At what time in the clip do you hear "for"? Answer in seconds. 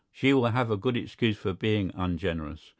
1.37-1.53